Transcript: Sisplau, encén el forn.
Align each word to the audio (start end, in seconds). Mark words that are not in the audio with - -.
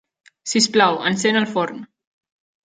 Sisplau, 0.53 0.97
encén 1.09 1.39
el 1.43 1.47
forn. 1.53 1.85